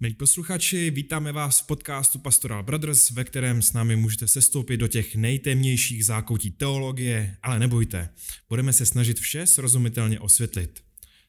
[0.00, 4.88] Milí posluchači, vítáme vás v podcastu Pastoral Brothers, ve kterém s námi můžete sestoupit do
[4.88, 8.08] těch nejtemnějších zákoutí teologie, ale nebojte,
[8.48, 10.82] budeme se snažit vše srozumitelně osvětlit.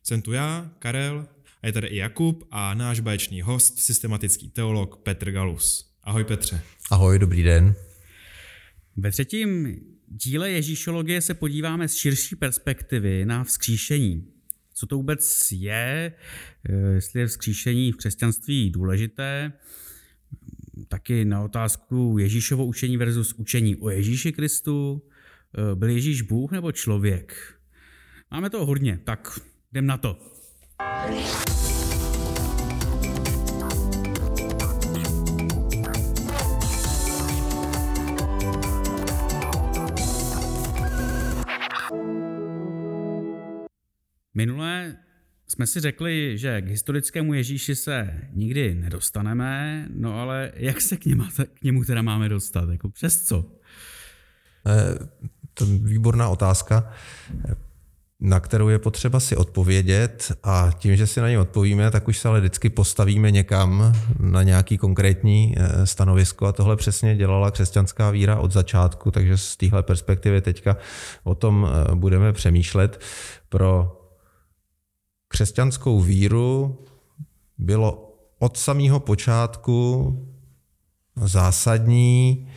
[0.03, 1.27] Jsem tu já, Karel,
[1.61, 5.95] a je tady i Jakub a náš baječný host, systematický teolog Petr Galus.
[6.03, 6.61] Ahoj Petře.
[6.91, 7.75] Ahoj, dobrý den.
[8.97, 14.38] Ve třetím díle Ježíšologie se podíváme z širší perspektivy na vzkříšení
[14.79, 16.13] co to vůbec je,
[16.69, 19.53] eh, jestli je vzkříšení v křesťanství důležité,
[20.87, 25.01] taky na otázku Ježíšovo učení versus učení o Ježíši Kristu.
[25.57, 27.55] Eh, byl Ježíš Bůh nebo člověk?
[28.31, 29.39] Máme to hodně, tak
[29.71, 30.19] jdem na to.
[44.39, 44.95] Minule
[45.47, 51.05] jsme si řekli, že k historickému Ježíši se nikdy nedostaneme, no ale jak se k
[51.05, 52.69] němu, k němu teda máme dostat?
[52.69, 53.45] Jako přes co?
[54.67, 55.07] Eh,
[55.53, 56.93] to je výborná otázka,
[58.19, 62.17] na kterou je potřeba si odpovědět a tím, že si na ně odpovíme, tak už
[62.17, 68.11] se ale vždycky postavíme někam na nějaký konkrétní eh, stanovisko a tohle přesně dělala křesťanská
[68.11, 70.77] víra od začátku, takže z téhle perspektivy teďka
[71.23, 73.01] o tom eh, budeme přemýšlet.
[73.49, 73.98] Pro
[75.29, 76.79] křesťanskou víru
[77.57, 80.13] bylo od samého počátku
[81.15, 82.47] zásadní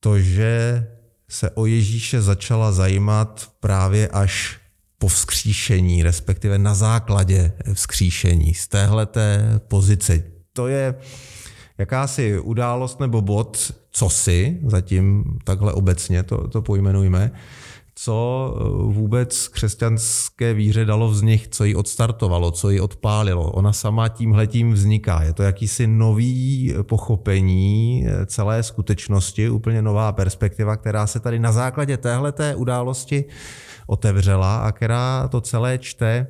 [0.00, 0.86] to, že
[1.28, 4.60] se o Ježíše začala zajímat právě až
[4.98, 10.22] po vzkříšení, respektive na základě vzkříšení, z téhleté pozice.
[10.52, 10.94] To je
[11.78, 17.30] jakási událost nebo bod, co si, zatím takhle obecně to, to pojmenujme,
[17.94, 23.50] co eh, vůbec křesťanské víře dalo vznik, co ji odstartovalo, co ji odpálilo.
[23.50, 25.22] Ona sama tímhletím vzniká.
[25.22, 31.52] Je to jakýsi nový pochopení eh, celé skutečnosti, úplně nová perspektiva, která se tady na
[31.52, 33.24] základě téhleté události
[33.86, 36.26] otevřela a která to celé čte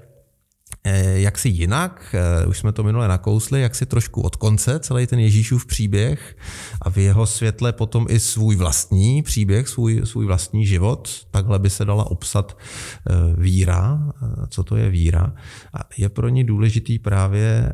[1.15, 5.07] jak si jinak, eh, už jsme to minule nakousli, jak si trošku od konce celý
[5.07, 6.37] ten Ježíšův příběh
[6.83, 11.27] a v jeho světle potom i svůj vlastní příběh, svůj, svůj vlastní život.
[11.31, 14.13] Takhle by se dala obsat eh, víra.
[14.49, 15.33] Co to je víra?
[15.75, 17.73] A je pro ní důležitý právě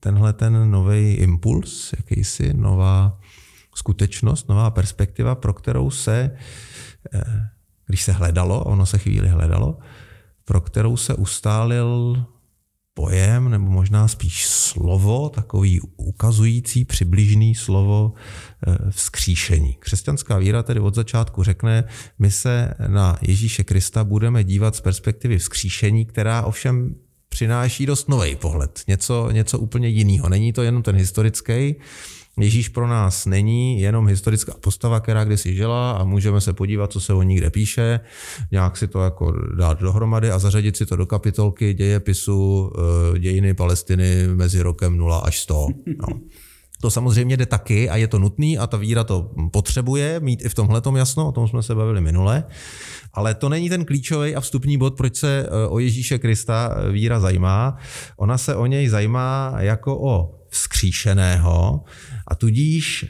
[0.00, 3.20] tenhle ten nový impuls, jakýsi nová
[3.74, 6.30] skutečnost, nová perspektiva, pro kterou se,
[7.86, 9.78] když se hledalo, ono se chvíli hledalo,
[10.44, 12.24] pro kterou se ustálil
[12.94, 18.12] pojem, nebo možná spíš slovo, takový ukazující, přibližný slovo
[18.66, 19.76] eh, vzkříšení.
[19.78, 21.84] Křesťanská víra tedy od začátku řekne,
[22.18, 26.94] my se na Ježíše Krista budeme dívat z perspektivy vzkříšení, která ovšem
[27.28, 30.28] přináší dost nový pohled, něco, něco úplně jiného.
[30.28, 31.76] Není to jenom ten historický,
[32.40, 37.00] Ježíš pro nás není jenom historická postava, která kdysi žila a můžeme se podívat, co
[37.00, 38.00] se o ní kde píše,
[38.50, 42.72] nějak si to jako dát dohromady a zařadit si to do kapitolky dějepisu
[43.14, 45.68] eh, dějiny Palestiny mezi rokem 0 až 100.
[45.86, 46.20] No.
[46.84, 50.48] To samozřejmě jde taky a je to nutný a ta víra to potřebuje mít i
[50.48, 52.44] v tomhle jasno, o tom jsme se bavili minule.
[53.12, 56.92] Ale to není ten klíčový a vstupní bod, proč se eh, o Ježíše Krista eh,
[56.92, 57.76] víra zajímá.
[58.16, 61.84] Ona se o něj zajímá jako o vzkříšeného
[62.28, 63.06] a tudíž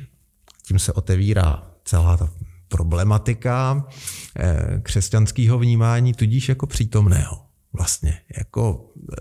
[0.66, 2.30] tím se otevírá celá ta
[2.68, 3.86] problematika
[4.38, 7.40] eh, křesťanského vnímání, tudíž jako přítomného.
[7.72, 9.16] Vlastně jako eh,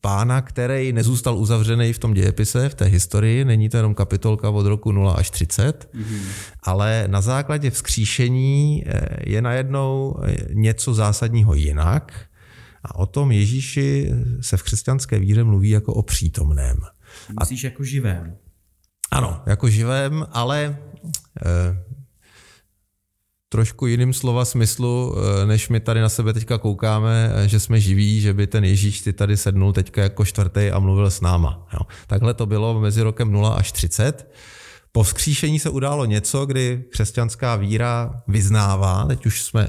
[0.00, 4.66] pána, který nezůstal uzavřený v tom dějepise, v té historii, není to jenom kapitolka od
[4.66, 6.22] roku 0 až 30, mm-hmm.
[6.62, 10.16] ale na základě vzkříšení eh, je najednou
[10.52, 12.12] něco zásadního jinak
[12.82, 16.76] a o tom Ježíši se v křesťanské víře mluví jako o přítomném.
[17.40, 18.36] Myslíš jako živém?
[19.10, 20.78] Ano, jako živém, ale
[21.46, 21.84] eh,
[23.48, 27.80] trošku jiným slova smyslu, eh, než my tady na sebe teďka koukáme, eh, že jsme
[27.80, 31.66] živí, že by ten Ježíš ty tady sednul teďka jako čtvrtý a mluvil s náma.
[31.72, 31.80] Jo.
[32.06, 34.30] Takhle to bylo mezi rokem 0 až 30.
[34.92, 39.68] Po vzkříšení se událo něco, kdy křesťanská víra vyznává, teď už jsme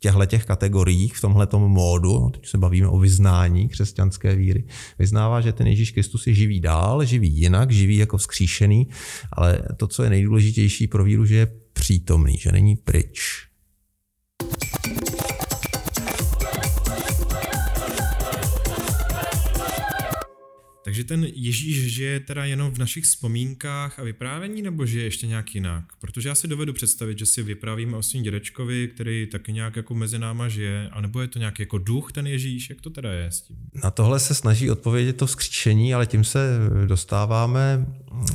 [0.00, 4.64] těchto těch kategoriích, v tomhle módu, no, teď se bavíme o vyznání křesťanské víry,
[4.98, 8.88] vyznává, že ten Ježíš Kristus je živý dál, živý jinak, živý jako vzkříšený,
[9.32, 13.48] ale to, co je nejdůležitější pro víru, že je přítomný, že není pryč.
[20.88, 25.54] Takže ten Ježíš žije teda jenom v našich vzpomínkách a vyprávění, nebo žije ještě nějak
[25.54, 25.84] jinak?
[26.00, 29.94] Protože já si dovedu představit, že si vyprávíme o svým dědečkovi, který taky nějak jako
[29.94, 33.26] mezi náma žije, anebo je to nějak jako duch ten Ježíš, jak to teda je
[33.26, 33.56] s tím?
[33.84, 37.86] Na tohle se snaží odpovědět to vzkříšení, ale tím se dostáváme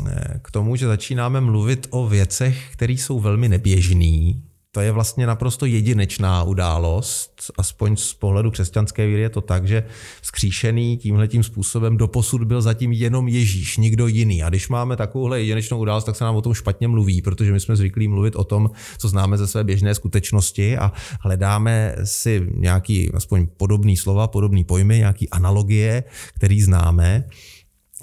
[0.08, 4.34] eh, k tomu, že začínáme mluvit o věcech, které jsou velmi neběžné,
[4.76, 9.84] to je vlastně naprosto jedinečná událost, aspoň z pohledu křesťanské víry je to tak, že
[10.22, 14.44] skříšený tímhletím způsobem doposud byl zatím jenom Ježíš, nikdo jiný.
[14.44, 17.60] A když máme takovouhle jedinečnou událost, tak se nám o tom špatně mluví, protože my
[17.60, 20.92] jsme zvyklí mluvit o tom, co známe ze své běžné skutečnosti a
[21.22, 26.04] hledáme si nějaký aspoň podobný slova, podobný pojmy, nějaký analogie,
[26.36, 27.24] který známe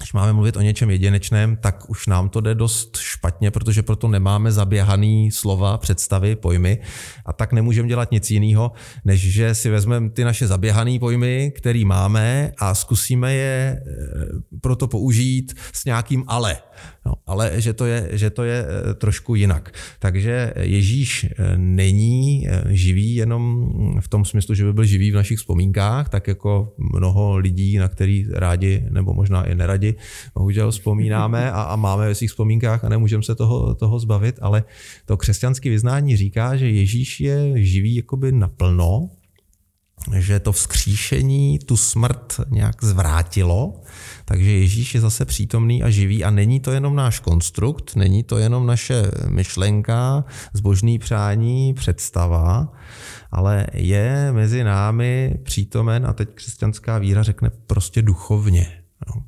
[0.00, 4.08] když máme mluvit o něčem jedinečném, tak už nám to jde dost špatně, protože proto
[4.08, 6.78] nemáme zaběhaný slova, představy, pojmy
[7.26, 8.72] a tak nemůžeme dělat nic jiného,
[9.04, 14.88] než že si vezmeme ty naše zaběhané pojmy, které máme a zkusíme je eh, proto
[14.88, 16.56] použít s nějakým ale.
[17.10, 19.74] No, ale že to, je, že to je eh, trošku jinak.
[19.98, 23.42] Takže Ježíš eh, není eh, živý jenom
[24.00, 27.88] v tom smyslu, že by byl živý v našich vzpomínkách, tak jako mnoho lidí, na
[27.88, 29.94] který rádi nebo možná i neradi,
[30.34, 34.64] bohužel vzpomínáme a, a máme ve svých vzpomínkách a nemůžeme se toho, toho zbavit, ale
[35.06, 39.10] to křesťanské vyznání říká, že Ježíš je živý jakoby naplno,
[40.16, 43.80] že to vzkříšení tu smrt nějak zvrátilo,
[44.24, 48.38] takže Ježíš je zase přítomný a živý a není to jenom náš konstrukt, není to
[48.38, 52.72] jenom naše myšlenka, zbožný přání, představa,
[53.30, 58.82] ale je mezi námi přítomen a teď křesťanská víra řekne prostě duchovně.
[59.08, 59.22] No.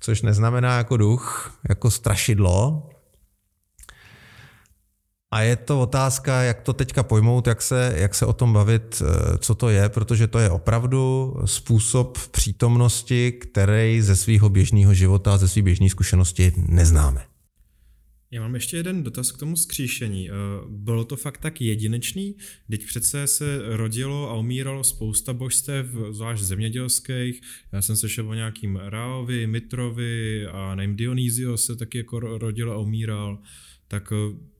[0.00, 2.88] Což neznamená jako duch, jako strašidlo,
[5.30, 9.02] a je to otázka, jak to teďka pojmout, jak se, jak se o tom bavit,
[9.02, 15.38] eh, co to je, protože to je opravdu způsob přítomnosti, který ze svého běžného života,
[15.38, 17.24] ze své běžné zkušenosti neznáme.
[18.30, 20.30] Já mám ještě jeden dotaz k tomu skříšení.
[20.30, 20.32] Eh,
[20.68, 22.36] bylo to fakt tak jedinečný?
[22.70, 27.40] Teď přece se rodilo a umíralo spousta božstev, zvlášť zemědělských.
[27.72, 32.78] Já jsem slyšel o nějakým Raovi, Mitrovi a nevím, Dionýzio se taky jako rodil a
[32.78, 33.38] umíral.
[33.88, 34.55] Tak eh,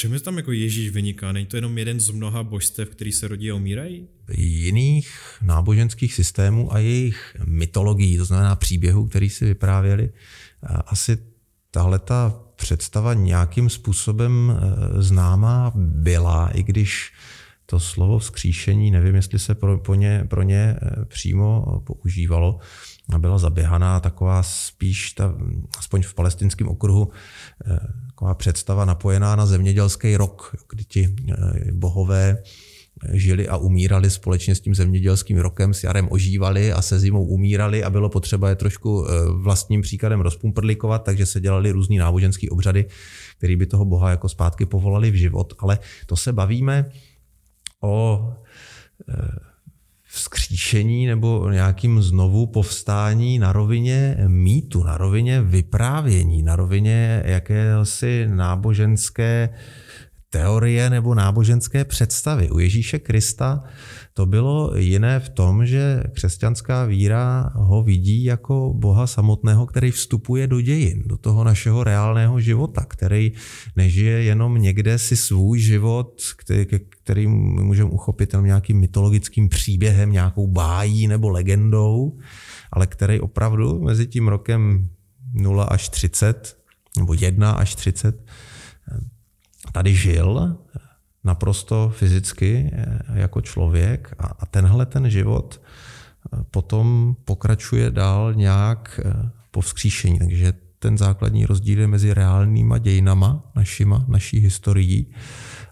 [0.00, 1.32] Čem je tam jako Ježíš vyniká?
[1.32, 4.08] Není to jenom jeden z mnoha božstev, který se rodí a umírají?
[4.36, 5.10] Jiných
[5.42, 10.12] náboženských systémů a jejich mytologií, to znamená příběhů, který si vyprávěli,
[10.86, 11.18] asi
[11.70, 17.12] tahle ta představa nějakým způsobem e, známá byla, i když
[17.66, 22.58] to slovo vzkříšení, nevím, jestli se pro, pro, ně, pro ně e, přímo používalo,
[23.18, 25.34] byla zaběhaná taková spíš, ta,
[25.78, 27.10] aspoň v palestinském okruhu,
[27.66, 27.78] e,
[28.20, 32.42] taková představa napojená na zemědělský rok, kdy ti eh, bohové
[33.12, 37.84] žili a umírali společně s tím zemědělským rokem, s jarem ožívali a se zimou umírali
[37.84, 42.84] a bylo potřeba je trošku eh, vlastním příkladem rozpumprlikovat, takže se dělali různý náboženský obřady,
[43.38, 45.52] který by toho boha jako zpátky povolali v život.
[45.58, 46.90] Ale to se bavíme
[47.80, 48.20] o
[49.08, 49.49] eh,
[50.12, 59.48] vzkříšení nebo nějakým znovu povstání na rovině mýtu, na rovině vyprávění, na rovině jakési náboženské
[60.30, 62.50] teorie nebo náboženské představy.
[62.50, 63.62] U Ježíše Krista
[64.14, 70.46] to bylo jiné v tom, že křesťanská víra ho vidí jako Boha samotného, který vstupuje
[70.46, 73.32] do dějin, do toho našeho reálného života, který
[73.76, 76.66] nežije jenom někde si svůj život, který,
[77.02, 82.18] který můžeme uchopit jenom nějakým mytologickým příběhem, nějakou bájí nebo legendou,
[82.72, 84.88] ale který opravdu mezi tím rokem
[85.34, 86.56] 0 až 30
[86.98, 88.24] nebo 1 až 30
[89.72, 90.56] tady žil
[91.24, 99.00] naprosto fyzicky eh, jako člověk a, a tenhle ten život eh, potom pokračuje dál nějak
[99.04, 100.18] eh, po vzkříšení.
[100.18, 105.06] Takže ten základní rozdíl je mezi reálnýma dějinama našima, naší historií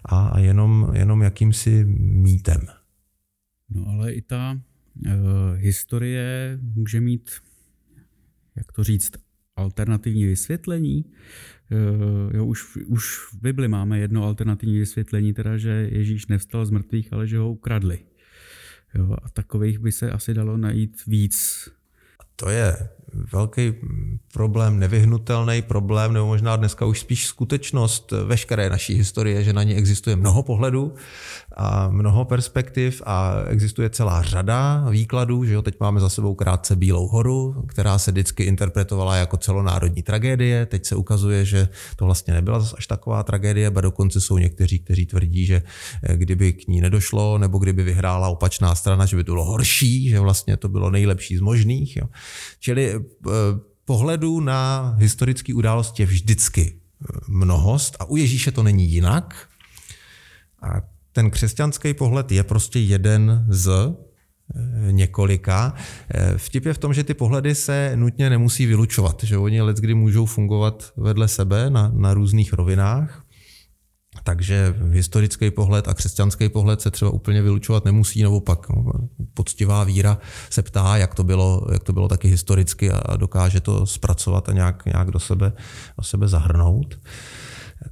[0.05, 2.61] a, a jenom, jenom jakýmsi mýtem.
[3.69, 5.11] No ale i ta uh,
[5.55, 7.29] historie může mít,
[8.55, 9.11] jak to říct,
[9.55, 11.05] alternativní vysvětlení.
[11.71, 16.69] Eh, jo, už, už v Bibli máme jedno alternativní vysvětlení, teda, že Ježíš nevstal z
[16.69, 17.99] mrtvých, ale že ho ukradli.
[18.95, 21.69] Jo, a takových by se asi dalo najít víc.
[22.35, 22.89] To je
[23.33, 23.73] velký
[24.33, 29.75] problém, nevyhnutelný problém, nebo možná dneska už spíš skutečnost veškeré naší historie, že na ní
[29.75, 30.93] existuje mnoho pohledů
[31.57, 36.75] a mnoho perspektiv a existuje celá řada výkladů, že jo, teď máme za sebou krátce
[36.75, 42.33] Bílou horu, která se vždycky interpretovala jako celonárodní tragédie, teď se ukazuje, že to vlastně
[42.33, 45.63] nebyla zase až taková tragédie, ba dokonce jsou někteří, kteří tvrdí, že
[46.13, 50.19] kdyby k ní nedošlo, nebo kdyby vyhrála opačná strana, že by to bylo horší, že
[50.19, 51.97] vlastně to bylo nejlepší z možných.
[51.97, 52.05] Jo.
[52.59, 52.98] Čili
[53.85, 56.79] pohledů na historické události je vždycky
[57.27, 59.47] mnohost a u Ježíše to není jinak.
[60.61, 65.73] A ten křesťanský pohled je prostě jeden z eh, několika.
[66.13, 69.93] Eh, vtip je v tom, že ty pohledy se nutně nemusí vylučovat, že oni kdy
[69.93, 73.25] můžou fungovat vedle sebe na, na různých rovinách.
[74.23, 78.85] Takže historický pohled a křesťanský pohled se třeba úplně vylučovat nemusí, nebo pak no,
[79.33, 80.17] poctivá víra
[80.49, 84.51] se ptá, jak to bylo, jak to bylo taky historicky a dokáže to zpracovat a
[84.51, 85.53] nějak, nějak do, sebe,
[85.97, 86.99] do sebe zahrnout.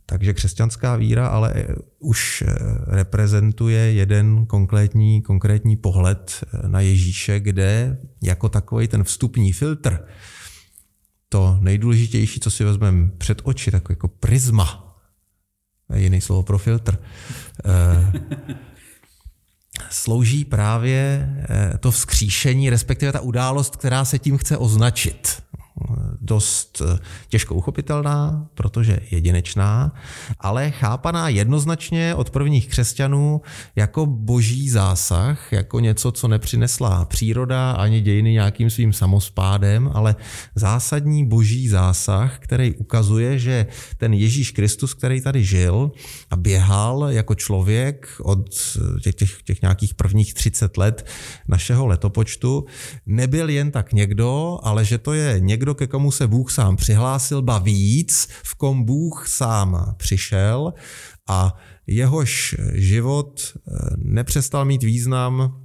[0.05, 1.53] Takže křesťanská víra ale
[1.99, 2.43] už
[2.87, 9.99] reprezentuje jeden konkrétní, konkrétní pohled na Ježíše, kde jako takový ten vstupní filtr,
[11.29, 14.86] to nejdůležitější, co si vezmeme před oči, tak jako prisma,
[15.95, 16.99] jiný slovo pro filtr,
[17.65, 18.11] eh,
[19.89, 25.43] slouží právě eh, to vzkříšení, respektive ta událost, která se tím chce označit
[26.21, 29.93] dost eh, těžko uchopitelná, protože jedinečná,
[30.39, 33.41] ale chápaná jednoznačně od prvních křesťanů
[33.75, 40.15] jako boží zásah, jako něco, co nepřinesla příroda ani dějiny nějakým svým samospádem, ale
[40.55, 43.65] zásadní boží zásah, který ukazuje, že
[43.97, 45.91] ten Ježíš Kristus, který tady žil
[46.29, 48.49] a běhal jako člověk od
[49.03, 51.05] těch, těch, těch nějakých prvních 30 let
[51.47, 52.65] našeho letopočtu,
[53.05, 57.41] nebyl jen tak někdo, ale že to je někdo, ke komu se Bůh sám přihlásil,
[57.41, 60.73] ba víc, v kom Bůh sám přišel
[61.27, 61.57] a
[61.87, 65.61] jehož život eh, nepřestal mít význam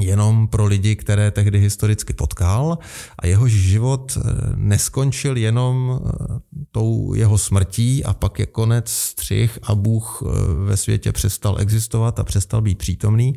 [0.00, 2.78] jenom pro lidi, které tehdy historicky potkal
[3.18, 6.24] a jehož život eh, neskončil jenom eh,
[6.72, 10.22] tou jeho smrtí a pak je konec střih a Bůh
[10.66, 13.32] ve světě přestal existovat a přestal být přítomný,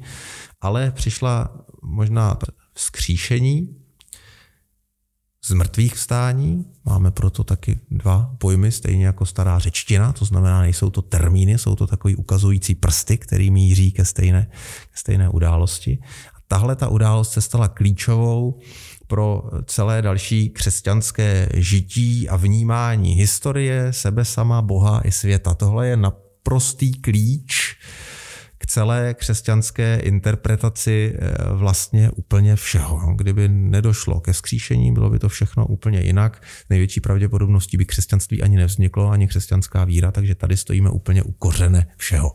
[0.62, 2.38] ale přišla možná
[2.74, 3.76] vzkříšení,
[5.44, 6.66] z mrtvých vstání.
[6.86, 11.76] Máme proto taky dva pojmy, stejně jako stará řečtina, to znamená, nejsou to termíny, jsou
[11.76, 14.48] to takový ukazující prsty, který míří ke stejné,
[14.92, 16.00] ke stejné události.
[16.36, 18.60] A tahle ta událost se stala klíčovou
[19.08, 25.54] pro celé další křesťanské žití a vnímání historie, sebe sama, Boha i světa.
[25.54, 27.78] Tohle je naprostý klíč
[28.72, 33.16] celé křesťanské interpretaci eh, vlastně úplně všeho.
[33.16, 36.44] Kdyby nedošlo ke skříšení, bylo by to všechno úplně jinak.
[36.70, 41.88] Největší pravděpodobností by křesťanství ani nevzniklo, ani křesťanská víra, takže tady stojíme úplně u kořene
[41.98, 42.32] všeho.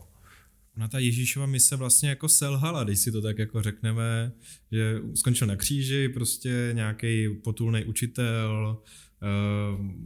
[0.77, 4.31] Ona ta Ježíšova mise vlastně jako selhala, když si to tak jako řekneme,
[4.71, 8.77] že skončil na kříži, prostě nějaký potulný učitel,
[9.21, 9.27] eh,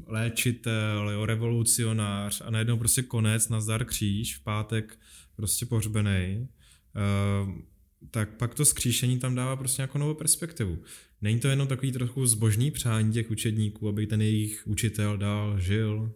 [0.08, 4.98] léčitel, jo, revolucionář a najednou prostě konec, nazdar kříž, v pátek
[5.36, 6.48] prostě pohřbený,
[7.46, 7.52] uh,
[8.12, 10.78] tak pak to skříšení tam dává prostě nějakou novou perspektivu.
[11.22, 16.12] Není to jenom takový trochu zbožný přání těch učedníků, aby ten jejich učitel dál žil,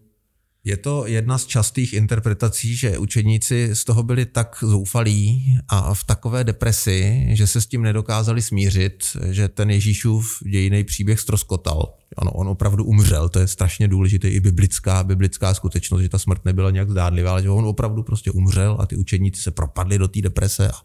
[0.67, 6.03] je to jedna z častých interpretací, že učedníci z toho byli tak zoufalí a v
[6.03, 11.93] takové depresi, že se s tím nedokázali smířit, že ten Ježíšův dějiný příběh stroskotal.
[12.17, 16.45] Ano, on opravdu umřel, to je strašně důležité i biblická, biblická skutečnost, že ta smrt
[16.45, 20.07] nebyla nějak zdádlivá, ale že on opravdu prostě umřel a ty učedníci se propadli do
[20.07, 20.81] té deprese a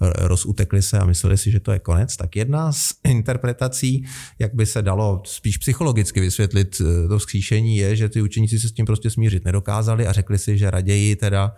[0.00, 2.16] rozutekli se a mysleli si, že to je konec.
[2.16, 4.04] Tak jedna z interpretací,
[4.38, 8.68] jak by se dalo spíš psychologicky vysvětlit eh, to vzkříšení, je, že ty učeníci se
[8.68, 11.56] s tím prostě smířit nedokázali a řekli si, že raději teda,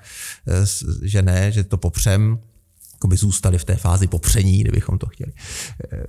[0.49, 0.67] eh,
[1.03, 2.39] že ne, že to popřem,
[3.01, 5.33] jako by zůstali v té fázi popření, kdybychom to chtěli
[5.93, 6.03] eh,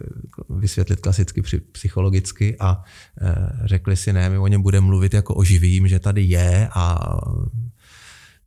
[0.49, 2.83] vysvětlit klasicky psychologicky a
[3.21, 6.69] eh, řekli si, ne, my o něm budeme mluvit jako o živým, že tady je
[6.73, 6.99] a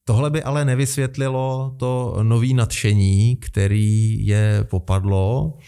[0.06, 5.58] Tohle by ale nevysvětlilo to nový nadšení, který je popadlo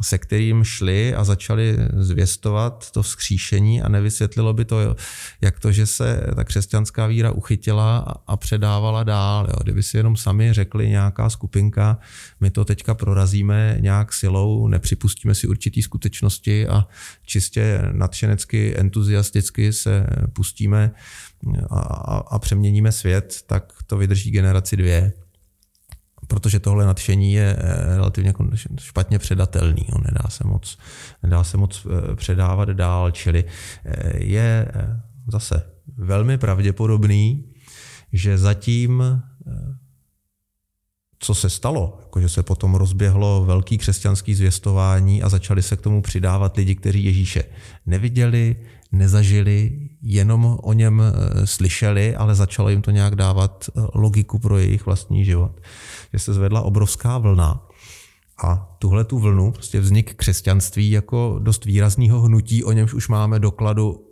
[0.00, 4.96] se kterým šli a začali zvěstovat to vzkříšení a nevysvětlilo by to,
[5.40, 9.46] jak to, že se ta křesťanská víra uchytila a předávala dál.
[9.50, 9.56] Jo.
[9.62, 11.98] Kdyby si jenom sami řekli nějaká skupinka,
[12.40, 16.86] my to teďka prorazíme nějak silou, nepřipustíme si určitý skutečnosti a
[17.24, 20.90] čistě nadšenecky, entuziasticky se pustíme
[21.70, 25.12] a, a, a přeměníme svět, tak to vydrží generaci dvě
[26.32, 28.46] protože tohle nadšení je eh, relativně jako
[28.80, 30.78] špatně předatelný, on nedá se moc,
[31.22, 33.44] nedá se moc eh, předávat dál, čili
[33.84, 34.68] eh, je
[35.32, 35.62] zase
[35.96, 37.44] velmi pravděpodobný,
[38.12, 39.22] že zatím
[41.18, 46.02] co se stalo, jakože se potom rozběhlo velký křesťanský zvěstování a začali se k tomu
[46.02, 47.44] přidávat lidi, kteří Ježíše
[47.86, 48.56] neviděli,
[48.92, 51.02] nezažili, jenom o něm
[51.44, 55.52] slyšeli, ale začalo jim to nějak dávat logiku pro jejich vlastní život
[56.12, 57.68] že se zvedla obrovská vlna.
[58.44, 63.38] A tuhle tu vlnu, prostě vznik křesťanství jako dost výrazného hnutí, o němž už máme
[63.38, 64.08] dokladu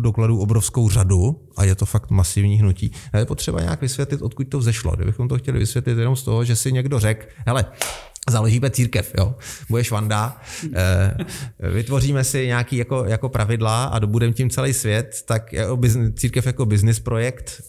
[0.00, 2.90] dokladů obrovskou řadu a je to fakt masivní hnutí.
[3.18, 4.96] Je potřeba nějak vysvětlit, odkud to vzešlo.
[4.96, 7.64] Kdybychom to chtěli vysvětlit jenom z toho, že si někdo řekl, hele,
[8.30, 9.34] založíme církev, jo.
[9.70, 10.40] Budeš Vanda,
[10.74, 11.16] eh,
[11.70, 15.78] vytvoříme si nějaký jako, jako pravidla a budeme tím celý svět, tak jako
[16.14, 17.62] církev jako business projekt,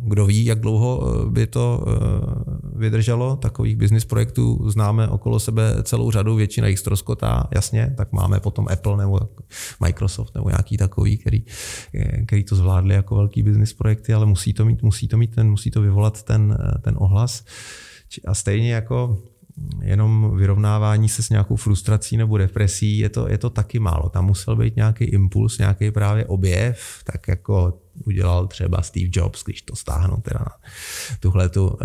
[0.00, 3.36] kdo ví, jak dlouho eh, by to eh, vydrželo.
[3.36, 8.66] Takových business projektů známe okolo sebe celou řadu, většina jich ztroskotá, jasně, tak máme potom
[8.70, 9.20] Apple nebo
[9.80, 11.42] Microsoft nebo nějaký takový, který,
[12.26, 15.50] který to zvládli jako velký business projekty, ale musí to mít, musí to mít ten,
[15.50, 17.44] musí to vyvolat ten, ten ohlas.
[18.26, 19.22] A stejně jako
[19.82, 24.08] jenom vyrovnávání se s nějakou frustrací nebo depresí, je to, je to taky málo.
[24.08, 29.62] Tam musel být nějaký impuls, nějaký právě objev, tak jako udělal třeba Steve Jobs, když
[29.62, 30.52] to stáhnu teda na
[31.20, 31.76] tuhle tu uh,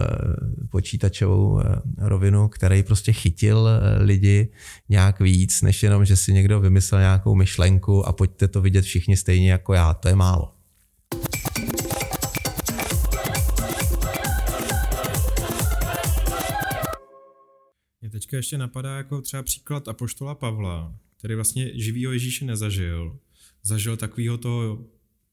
[0.70, 1.62] počítačovou uh,
[1.98, 4.52] rovinu, který prostě chytil uh, lidi
[4.90, 9.18] nějak víc, než jenom, že si někdo vymyslel nějakou myšlenku a pojďte to vidět všichni
[9.18, 9.94] stejně jako já.
[9.94, 10.61] To je málo.
[18.32, 23.20] Teďka ještě napadá jako třeba příklad Apoštola Pavla, který vlastně živýho Ježíše nezažil.
[23.64, 24.86] Zažil takového toho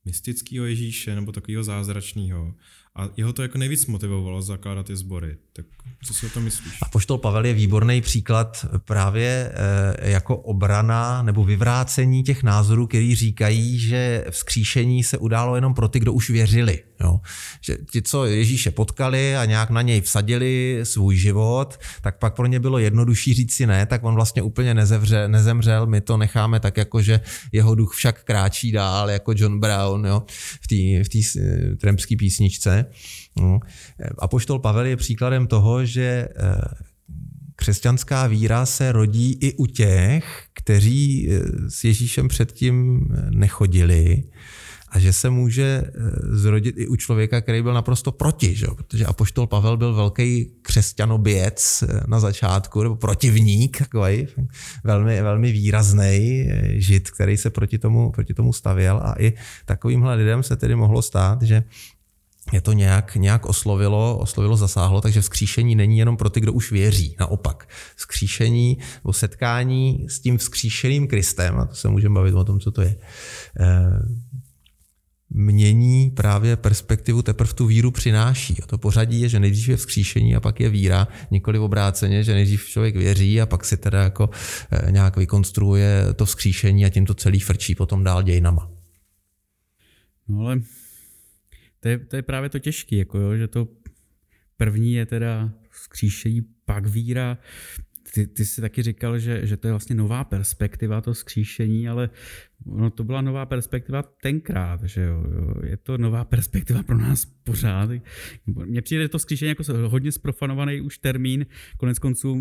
[0.04, 2.54] mystického Ježíše nebo takového zázračného.
[2.96, 5.36] A jeho to jako nejvíc motivovalo zakládat ty sbory.
[5.52, 5.66] Tak
[6.04, 6.78] co si o to myslíš?
[6.82, 9.52] A poštol Pavel je výborný příklad právě
[10.00, 15.88] eh, jako obrana nebo vyvrácení těch názorů, který říkají, že vzkříšení se událo jenom pro
[15.88, 16.82] ty, kdo už věřili.
[17.00, 17.20] Jo.
[17.60, 22.46] Že ti, co Ježíše potkali a nějak na něj vsadili svůj život, tak pak pro
[22.46, 26.60] ně bylo jednodušší říct si ne, tak on vlastně úplně nezevře, nezemřel, my to necháme
[26.60, 27.20] tak jako, že
[27.52, 30.22] jeho duch však kráčí dál, jako John Brown jo,
[30.60, 31.22] v té v tý,
[32.12, 32.77] eh, písničce.
[33.40, 33.60] No.
[34.18, 36.60] A poštol Pavel je příkladem toho, že eh,
[37.56, 44.22] křesťanská víra se rodí i u těch, kteří eh, s Ježíšem předtím nechodili
[44.90, 45.82] a že se může
[46.30, 48.66] zrodit i u člověka, který byl naprosto proti, že?
[48.76, 54.26] protože apoštol Pavel byl velký křesťanoběc na začátku, nebo protivník, takový
[54.84, 59.32] velmi, velmi výrazný žid, který se proti tomu, proti tomu stavěl a i
[59.64, 61.62] takovýmhle lidem se tedy mohlo stát, že
[62.52, 66.72] je to nějak, nějak oslovilo, oslovilo, zasáhlo, takže vzkříšení není jenom pro ty, kdo už
[66.72, 67.16] věří.
[67.20, 72.60] Naopak, vzkříšení nebo setkání s tím vzkříšeným Kristem, a to se můžeme bavit o tom,
[72.60, 72.96] co to je,
[73.60, 74.02] eh,
[75.30, 78.62] mění právě perspektivu, teprve tu víru přináší.
[78.62, 82.34] A to pořadí je, že nejdřív je vzkříšení a pak je víra, nikoli obráceně, že
[82.34, 84.30] nejdřív člověk věří a pak si teda jako
[84.70, 88.70] eh, nějak vykonstruuje to vzkříšení a tím to celý frčí potom dál dějinama.
[90.28, 90.60] No ale
[91.80, 93.68] to je, to je právě to těžké, jako jo, že to
[94.56, 97.38] první je teda vzkříšení, pak víra.
[98.14, 102.10] Ty, ty jsi taky říkal, že, že to je vlastně nová perspektiva, to vzkříšení, ale
[102.66, 105.54] no, to byla nová perspektiva tenkrát, že jo, jo.
[105.66, 107.90] Je to nová perspektiva pro nás pořád.
[108.46, 112.34] Mně přijde to vzkříšení jako hodně sprofanovaný už termín, konec konců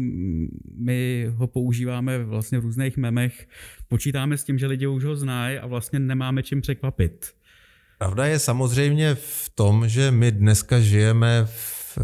[0.78, 3.48] my ho používáme vlastně v různých memech,
[3.88, 7.37] počítáme s tím, že lidi už ho znají a vlastně nemáme čím překvapit.
[7.98, 11.98] Pravda je samozřejmě v tom, že my dneska žijeme v,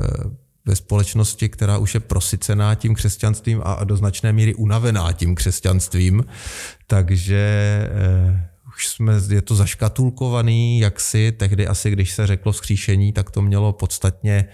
[0.66, 6.26] ve společnosti, která už je prosycená tím křesťanstvím a do značné míry unavená tím křesťanstvím,
[6.88, 7.44] takže
[7.92, 13.32] eh, už jsme, je to zaškatulkovaný, jak si tehdy asi, když se řeklo vzkříšení, tak
[13.32, 14.46] to mělo podstatně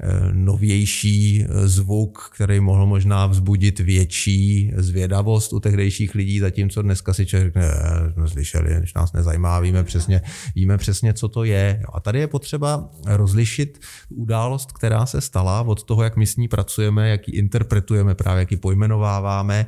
[0.00, 7.14] eh, novější eh, zvuk, který mohl možná vzbudit větší zvědavost u tehdejších lidí, zatímco dneska
[7.14, 7.70] si člověk řekne,
[8.12, 10.20] jsme slyšeli, když nás nezajímá, víme přesně,
[10.54, 11.82] víme přesně, co to je.
[11.92, 16.48] A tady je potřeba rozlišit událost, která se stala od toho, jak my s ní
[16.48, 19.66] pracujeme, jak ji interpretujeme, právě jak ji pojmenováváme,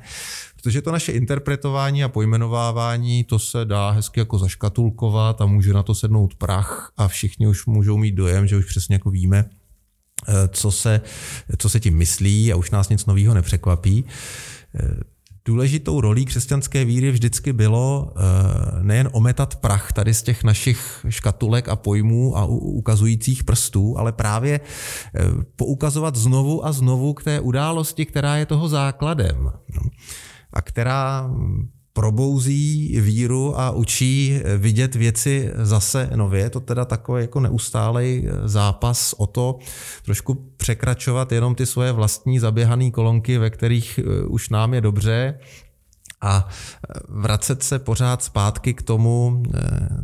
[0.62, 5.82] Protože to naše interpretování a pojmenovávání, to se dá hezky jako zaškatulkovat a může na
[5.82, 9.44] to sednout prach a všichni už můžou mít dojem, že už přesně jako víme,
[10.28, 11.00] eh, co se,
[11.58, 14.04] co se tím myslí a už nás nic nového nepřekvapí.
[14.74, 14.88] Eh,
[15.44, 18.20] důležitou rolí křesťanské víry vždycky bylo eh,
[18.82, 24.60] nejen ometat prach tady z těch našich škatulek a pojmů a ukazujících prstů, ale právě
[25.56, 29.52] poukazovat znovu a znovu k té události, která je toho základem.
[30.52, 31.30] A která
[31.92, 36.40] probouzí víru a učí vidět věci zase nově.
[36.40, 39.58] Je to teda takový jako neustálej zápas o to
[40.04, 45.38] trošku překračovat jenom ty svoje vlastní zaběhané kolonky, ve kterých eh, už nám je dobře
[46.22, 46.48] a
[47.08, 49.42] vracet se pořád zpátky k tomu,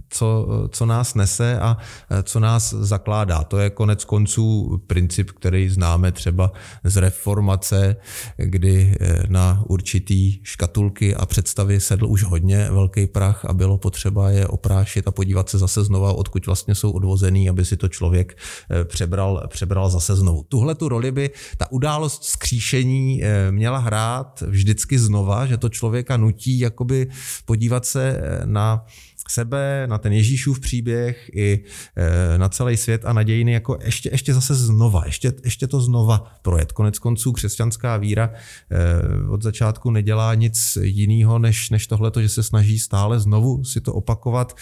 [0.09, 1.77] co, co nás nese a
[2.23, 3.45] co nás zakládá.
[3.45, 6.53] To je konec konců princip, který známe třeba
[6.85, 7.97] z reformace,
[8.37, 8.99] kdy
[9.29, 15.09] na určitý škatulky a představy sedl už hodně velký prach a bylo potřeba je oprášit
[15.09, 18.39] a podívat se zase znova, odkud vlastně jsou odvozený, aby si to člověk
[18.85, 20.45] přebral, přebral zase znovu.
[20.49, 25.69] Tuhle tu roli by ta událost skříšení měla hrát vždycky znova, že to
[26.07, 27.09] člověka nutí jakoby
[27.45, 28.85] podívat se na
[29.29, 31.65] sebe, na ten Ježíšův příběh i
[31.97, 35.81] e, na celý svět a na dějiny jako ještě, ještě zase znova, ještě, ještě to
[35.81, 36.73] znova projet.
[36.73, 42.43] Konec konců křesťanská víra e, od začátku nedělá nic jiného, než, než tohleto, že se
[42.43, 44.55] snaží stále znovu si to opakovat.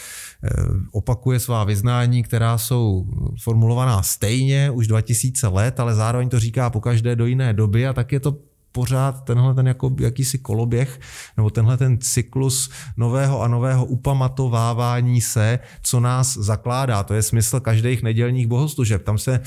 [0.93, 3.07] Opakuje svá vyznání, která jsou
[3.43, 7.93] formulovaná stejně už 2000 let, ale zároveň to říká po každé do jiné doby a
[7.93, 11.01] tak je to pořád tenhle ten jako jakýsi koloběh,
[11.37, 17.03] nebo tenhle ten cyklus nového a nového upamatovávání se, co nás zakládá.
[17.03, 19.05] To je smysl každých nedělních bohoslužeb.
[19.05, 19.41] Tam se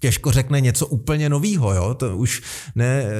[0.00, 1.74] těžko řekne něco úplně novýho.
[1.74, 1.94] Jo?
[1.94, 2.42] To už
[2.74, 3.10] ne, eh,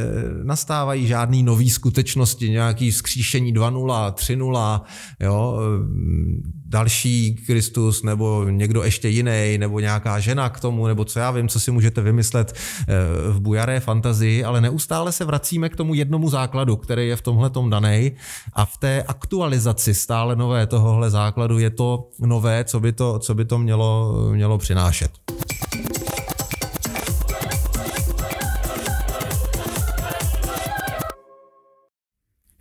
[0.42, 4.84] nastávají žádný nový skutečnosti, nějaký skříšení 2.0, 3.0,
[5.20, 5.58] jo?
[5.60, 11.30] Eh, další Kristus nebo někdo ještě jiný, nebo nějaká žena k tomu, nebo co já
[11.30, 12.94] vím, co si můžete vymyslet eh,
[13.32, 17.50] v bujaré fantazii, ale neustále se vracíme k tomu jednomu základu, který je v tomhle
[17.68, 18.12] daný
[18.52, 23.34] a v té aktualizaci stále nové tohohle základu je to nové, co by to, co
[23.34, 25.39] by to mělo, mělo přinášet.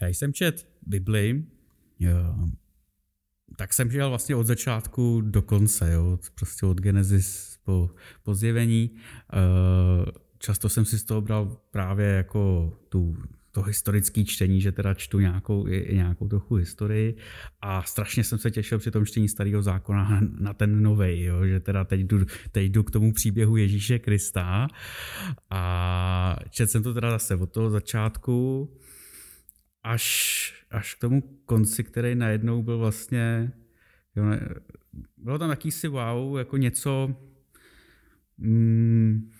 [0.01, 1.43] Já jsem čet Bibli,
[3.57, 7.89] tak jsem žil vlastně od začátku do konce, jo, prostě od Genesis po,
[8.23, 8.91] po zjevení.
[9.33, 13.17] Eh, často jsem si z toho bral právě jako tu
[13.51, 17.15] to historické čtení, že teda čtu nějakou, nějakou trochu historii.
[17.61, 21.83] A strašně jsem se těšil při tom čtení starého zákona na ten nový, že teda
[21.83, 24.67] teď jdu, teď jdu k tomu příběhu Ježíše Krista.
[25.49, 28.69] A četl jsem to teda zase od toho začátku
[29.89, 33.51] až, až k tomu konci, který najednou byl vlastně,
[34.15, 34.49] jo, ne,
[35.17, 37.15] bylo tam jakýsi wow, jako něco,
[38.37, 39.31] mm,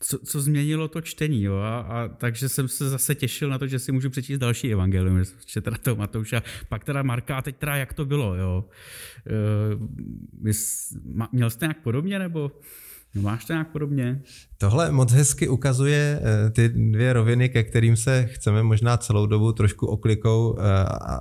[0.00, 1.42] co, co změnilo to čtení.
[1.42, 1.56] Jo?
[1.56, 5.22] A, a, takže jsem se zase těšil na to, že si můžu přečíst další evangelium,
[5.46, 8.34] že teda to Matouša, pak teda Marka, a teď teda jak to bylo.
[8.34, 8.64] Jo?
[9.26, 10.52] E,
[11.32, 12.52] měl jste nějak podobně, nebo
[13.14, 14.20] no, máš to nějak podobně?
[14.58, 19.52] Tohle moc hezky ukazuje eh, ty dvě roviny, ke kterým se chceme možná celou dobu
[19.52, 20.62] trošku oklikou eh,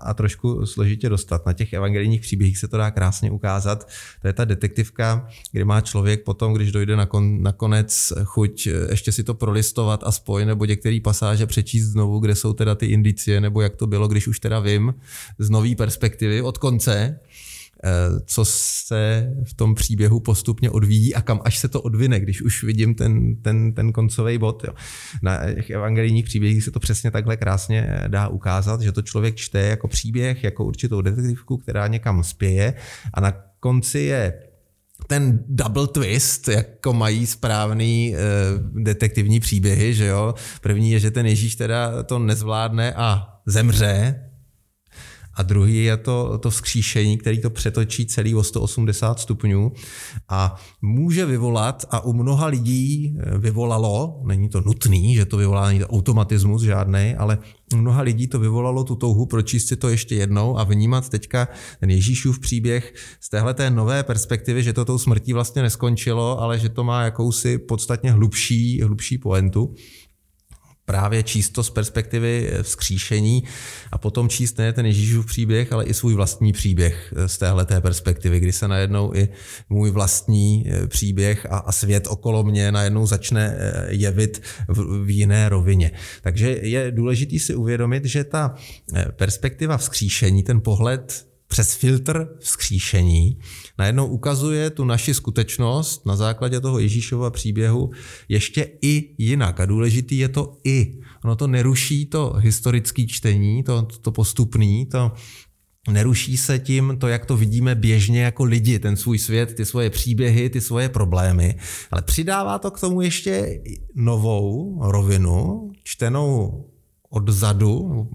[0.01, 1.45] a trošku složitě dostat.
[1.45, 3.87] Na těch evangelijních příběhích se to dá krásně ukázat.
[4.21, 8.67] To je ta detektivka, kdy má člověk potom, když dojde na, kon, na konec chuť
[8.67, 12.75] eh, ještě si to prolistovat a spoj nebo některé pasáže přečíst znovu, kde jsou teda
[12.75, 14.93] ty indicie, nebo jak to bylo, když už teda vím,
[15.39, 17.19] z nové perspektivy od konce
[18.25, 22.63] co se v tom příběhu postupně odvíjí a kam až se to odvine, když už
[22.63, 24.63] vidím ten, ten, ten koncový bod.
[24.67, 24.73] Jo.
[25.21, 29.35] Na těch evangelijních příběhích se to přesně takhle krásně eh, dá ukázat, že to člověk
[29.35, 32.73] čte jako příběh, jako určitou detektivku, která někam spěje
[33.13, 34.33] a na konci je
[35.07, 38.19] ten double twist, jako mají správný e,
[38.83, 40.33] detektivní příběhy, že jo.
[40.61, 44.15] První je, že ten Ježíš teda to nezvládne a zemře,
[45.33, 49.71] a druhý je to, to vzkříšení, který to přetočí celý o 180 stupňů.
[50.29, 55.67] A může vyvolat, a u mnoha lidí eh, vyvolalo, není to nutný, že to vyvolá,
[55.67, 57.37] není to automatismus žádný, ale
[57.73, 61.47] u mnoha lidí to vyvolalo tu touhu pročíst si to ještě jednou a vnímat teďka
[61.79, 66.59] ten Ježíšův příběh z téhle té nové perspektivy, že to tou smrtí vlastně neskončilo, ale
[66.59, 69.75] že to má jakousi podstatně hlubší, hlubší poentu
[70.85, 73.43] právě číst to z perspektivy eh, vzkříšení
[73.91, 77.65] a potom číst ne ten Ježíšův příběh, ale i svůj vlastní příběh eh, z téhle
[77.65, 79.29] té perspektivy, kdy se najednou i
[79.69, 83.57] můj vlastní eh, příběh a, a svět okolo mě najednou začne
[83.89, 85.91] jevit v, v jiné rovině.
[86.21, 88.55] Takže je důležité si uvědomit, že ta
[89.15, 93.39] perspektiva vzkříšení, ten pohled přes filtr vzkříšení
[93.77, 97.91] najednou ukazuje tu naši skutečnost na základě toho Ježíšova příběhu
[98.29, 99.59] ještě i jinak.
[99.59, 100.99] A důležitý je to i.
[101.23, 105.11] Ono to neruší to historické čtení, to, to postupný, to
[105.89, 109.89] neruší se tím to, jak to vidíme běžně jako lidi, ten svůj svět, ty svoje
[109.89, 111.59] příběhy, ty svoje problémy,
[111.91, 113.61] ale přidává to k tomu ještě
[113.95, 116.65] novou rovinu, čtenou
[117.09, 118.09] odzadu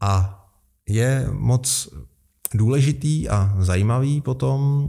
[0.00, 0.43] a
[0.88, 1.88] je moc
[2.54, 4.88] důležitý a zajímavý potom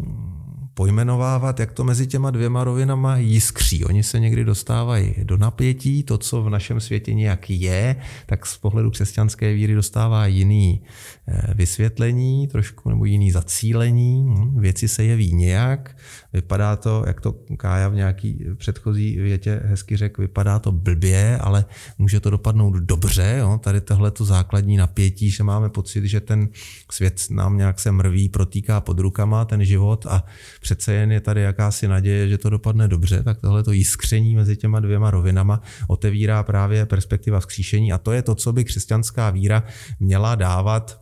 [0.76, 3.86] pojmenovávat, jak to mezi těma dvěma rovinama jiskří.
[3.86, 8.58] Oni se někdy dostávají do napětí, to, co v našem světě nějak je, tak z
[8.58, 10.82] pohledu křesťanské víry dostává jiný
[11.28, 14.26] eh, vysvětlení, trošku nebo jiný zacílení.
[14.28, 15.98] Hm, věci se jeví nějak,
[16.34, 21.66] vypadá to, jak to Kája v nějaký předchozí větě hezky řekl, vypadá to blbě, ale
[21.98, 23.36] může to dopadnout dobře.
[23.40, 23.60] Jo?
[23.64, 26.50] Tady tohle to základní napětí, že máme pocit, že ten
[26.92, 30.24] svět nám nějak se mrví, protýká pod rukama ten život a
[30.66, 34.58] přece jen je tady jakási naděje, že to dopadne dobře, tak tohle to jiskření mezi
[34.58, 39.64] těma dvěma rovinama otevírá právě perspektiva vzkříšení a to je to, co by křesťanská víra
[40.00, 41.02] měla dávat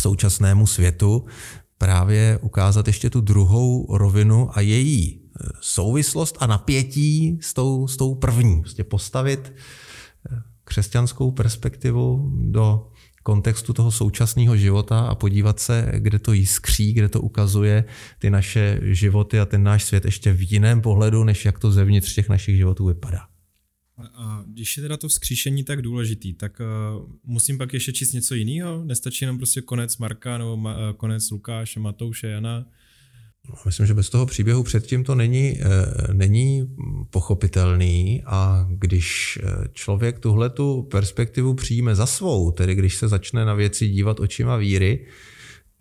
[0.00, 1.24] současnému světu,
[1.78, 5.20] právě ukázat ještě tu druhou rovinu a její e,
[5.60, 8.60] souvislost a napětí s tou, s tou první.
[8.60, 12.90] Prostě postavit e, křesťanskou perspektivu do
[13.22, 17.84] kontextu toho současného života a podívat se, kde to jiskří, kde to ukazuje
[18.18, 22.14] ty naše životy a ten náš svět ještě v jiném pohledu, než jak to zevnitř
[22.14, 23.26] těch našich životů vypadá.
[24.14, 28.34] A když je teda to vzkříšení tak důležitý, tak uh, musím pak ještě číst něco
[28.34, 28.84] jiného?
[28.84, 32.66] Nestačí jenom prostě konec Marka nebo ma, uh, konec Lukáše, Matouše, Jana?
[33.66, 35.64] Myslím, že bez toho příběhu předtím to není, eh,
[36.12, 36.76] není
[37.10, 38.22] pochopitelný.
[38.26, 43.54] A když eh, člověk tuhle tu perspektivu přijme za svou, tedy když se začne na
[43.54, 45.06] věci dívat očima víry,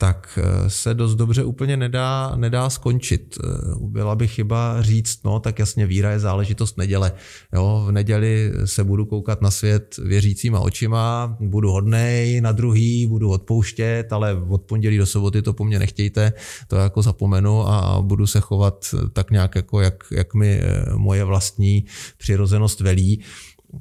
[0.02, 3.38] tak eh, se dost dobře úplně nedá, nedá skončit.
[3.44, 3.48] Eh,
[3.82, 7.12] byla by chyba říct, no tak jasně víra je záležitost neděle.
[7.54, 13.30] Jo, v neděli se budu koukat na svět věřícíma očima, budu hodnej, na druhý budu
[13.30, 16.34] odpouštět, ale od pondělí do soboty to po mně nechtějte,
[16.68, 21.24] to jako zapomenu a budu se chovat tak nějak jako jak, jak mi eh, moje
[21.24, 21.86] vlastní
[22.18, 23.22] přirozenost velí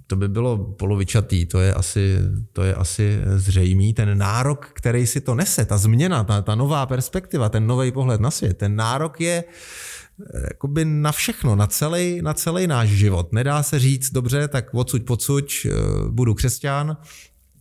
[0.07, 2.19] to by bylo polovičatý, to je asi,
[2.53, 3.95] to je asi zřejmý.
[3.95, 8.21] Ten nárok, který si to nese, ta změna, ta, ta nová perspektiva, ten nový pohled
[8.21, 13.33] na svět, ten nárok je eh, jakoby na všechno, na celý, na celý náš život.
[13.33, 15.71] Nedá se říct, dobře, tak odsuť pocud, eh,
[16.11, 16.97] budu křesťan,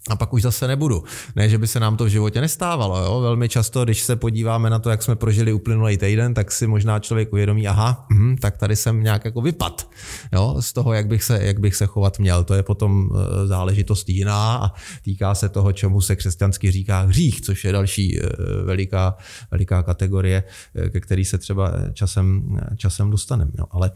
[0.10, 1.04] a pak už zase nebudu.
[1.36, 3.04] Ne, že by se nám to v životě nestávalo.
[3.04, 3.20] Jo?
[3.22, 7.00] Velmi často, když se podíváme na to, jak jsme prožili uplynulý týden, tak si možná
[7.00, 9.90] člověk uvědomí, aha, hm, tak tady jsem nějak jako vypad
[10.34, 10.56] jo?
[10.60, 12.44] z toho, jak bych, se, jak bych se chovat měl.
[12.44, 17.42] To je potom e, záležitost jiná a týká se toho, čemu se křesťansky říká hřích,
[17.42, 18.30] což je další e,
[18.64, 19.18] veliká,
[19.52, 20.44] veliká kategorie,
[20.76, 23.52] e, ke který se třeba časem, časem dostaneme.
[23.58, 23.92] No, ale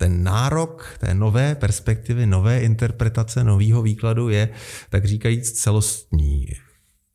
[0.00, 4.48] ten nárok té nové perspektivy, nové interpretace, nového výkladu je,
[4.90, 6.46] tak říkajíc, celostní.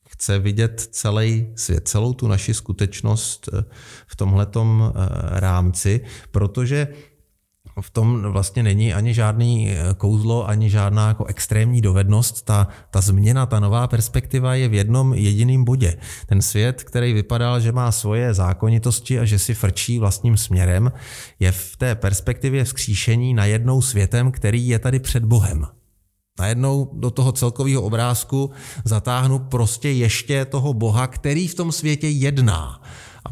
[0.10, 3.64] Chce vidět celý svět, celou tu naši skutečnost eh,
[4.08, 5.00] v tomhletom eh,
[5.40, 6.88] rámci, protože
[7.82, 12.46] v tom vlastně není ani žádný eh, kouzlo, ani žádná jako extrémní dovednost.
[12.46, 15.98] Ta, ta změna, ta nová perspektiva je v jednom jediném bodě.
[16.26, 20.92] Ten svět, který vypadal, že má svoje zákonitosti a že si frčí vlastním směrem,
[21.40, 25.68] je v té perspektivě vzkříšení najednou světem, který je tady před Bohem.
[26.40, 28.52] Najednou do toho celkového obrázku
[28.86, 32.82] zatáhnu prostě ještě toho Boha, který v tom světě jedná.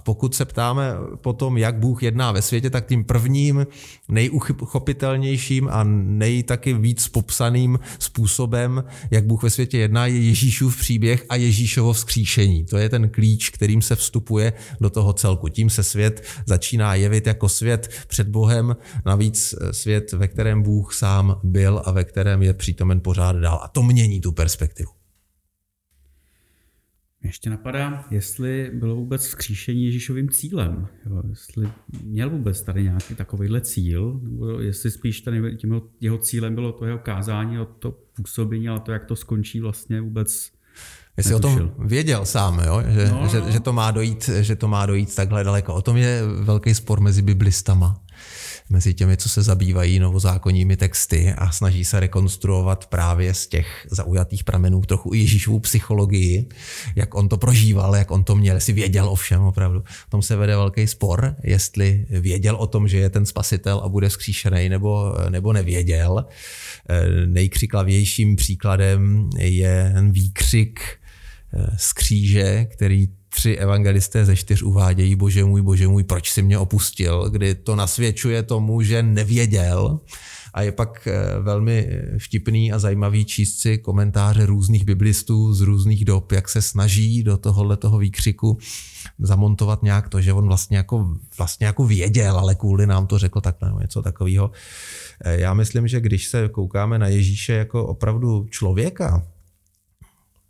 [0.04, 3.68] Pokud se ptáme potom, jak Bůh jedná ve světě, tak tím prvním,
[4.10, 11.26] nejuchopitelnějším a nej taky víc popsaným způsobem, jak Bůh ve světě jedná, je Ježíšův příběh
[11.30, 12.66] a Ježíšovo vzkříšení.
[12.66, 15.48] To je ten klíč, kterým se vstupuje do toho celku.
[15.48, 21.40] Tím se svět začíná jevit jako svět před Bohem, navíc svět, ve kterém Bůh sám
[21.44, 23.60] byl a ve kterém je přítomen pořád dál.
[23.64, 25.03] A to mění tu perspektivu.
[27.24, 30.88] Ještě napadá, jestli bylo vůbec vzkříšení Ježíšovým cílem.
[31.06, 31.70] Jo, jestli
[32.04, 36.72] měl vůbec tady nějaký takovýhle cíl, nebo jestli spíš tady tím jeho, jeho cílem bylo
[36.72, 40.52] to jeho kázání, to působení, ale to, jak to skončí vlastně vůbec
[41.18, 41.66] Jestli netušil.
[41.66, 42.84] o tom věděl sám, jo?
[42.88, 43.28] Že, no, no.
[43.28, 45.74] Že, že, to má dojít, že to má dojít takhle daleko.
[45.74, 48.02] O tom je velký spor mezi biblistama
[48.74, 54.44] mezi těmi, co se zabývají novozákonními texty a snaží se rekonstruovat právě z těch zaujatých
[54.44, 56.50] pramenů trochu Ježíšovu psychologii,
[56.96, 59.84] jak on to prožíval, jak on to měl, jestli věděl o všem opravdu.
[60.08, 63.90] V tom se vede velký spor, jestli věděl o tom, že je ten spasitel a
[63.90, 66.26] bude skříšený, nebo, nebo nevěděl.
[66.90, 70.80] Eh, nejkřiklavějším příkladem je ten výkřik
[71.54, 76.42] eh, z kříže, který tři evangelisté ze čtyř uvádějí, bože můj, bože můj, proč si
[76.42, 80.00] mě opustil, kdy to nasvědčuje tomu, že nevěděl.
[80.54, 86.06] A je pak eh, velmi vtipný a zajímavý číst si komentáře různých biblistů z různých
[86.06, 88.58] dob, jak se snaží do tohohle toho výkřiku
[89.20, 93.42] zamontovat nějak to, že on vlastně jako, vlastně jako věděl, ale kvůli nám to řekl
[93.42, 94.52] takhle, no, něco takového.
[95.26, 99.28] Eh, já myslím, že když se koukáme na Ježíše jako opravdu člověka,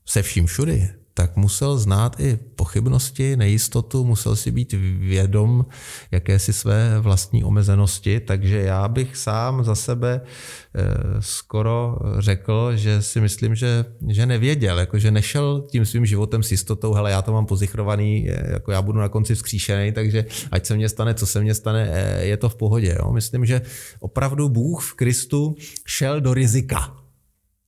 [0.05, 5.65] se vším všudy, tak musel znát i pochybnosti, nejistotu, musel si být vědom
[6.11, 10.81] jakési své vlastní omezenosti, takže já bych sám za sebe eh,
[11.19, 16.51] skoro řekl, že si myslím, že, že nevěděl, jako že nešel tím svým životem s
[16.51, 20.75] jistotou, hele, já to mám pozichrovaný, jako já budu na konci vzkříšený, takže ať se
[20.75, 22.97] mně stane, co se mně stane, eh, je to v pohodě.
[22.99, 23.13] Jo?
[23.13, 23.61] Myslím, že
[23.99, 26.95] opravdu Bůh v Kristu šel do rizika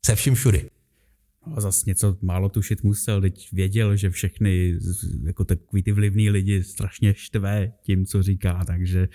[0.05, 0.74] se vším všudy.
[1.55, 4.79] A zase něco málo tušit musel, teď věděl, že všechny
[5.23, 9.07] jako takový ty vlivný lidi strašně štve tím, co říká, takže...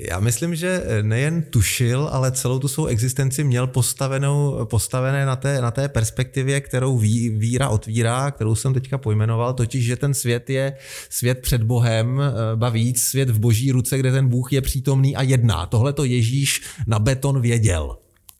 [0.00, 5.60] Já myslím, že nejen tušil, ale celou tu svou existenci měl postavenou, postavené na té,
[5.60, 10.50] na té perspektivě, kterou ví, víra otvírá, kterou jsem teďka pojmenoval, totiž, že ten svět
[10.50, 10.76] je
[11.10, 15.22] svět před Bohem, eh, bavíc svět v boží ruce, kde ten Bůh je přítomný a
[15.22, 15.66] jedná.
[15.66, 17.96] Tohle to Ježíš na beton věděl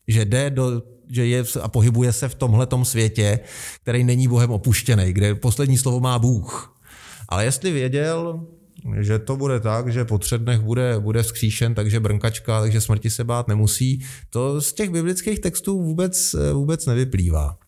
[0.09, 3.40] že jde do že je a pohybuje se v tomhletom světě,
[3.83, 6.77] který není Bohem opuštěný, kde poslední slovo má Bůh.
[7.29, 8.47] Ale jestli věděl,
[9.01, 13.11] že to bude tak, že po třech dnech bude, bude vzkříšen, takže brnkačka, takže smrti
[13.11, 17.59] se bát nemusí, to z těch biblických textů vůbec, vůbec nevyplývá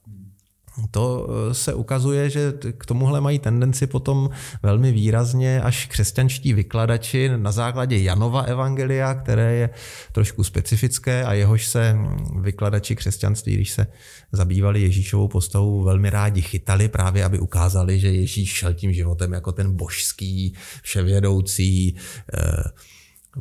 [0.91, 4.31] to eh, se ukazuje, že k tomuhle mají tendenci potom
[4.63, 9.71] velmi výrazně až křesťanští vykladači na základě Janova evangelia, které je
[10.13, 11.97] trošku specifické a jehož se
[12.41, 13.87] vykladači křesťanství, když se
[14.33, 19.53] zabývali Ježíšovou postavou, velmi rádi chytali právě, aby ukázali, že Ježíš šel tím životem jako
[19.53, 21.97] ten božský, vševědoucí,
[22.35, 22.63] eh,